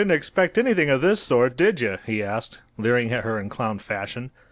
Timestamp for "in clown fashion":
3.39-4.31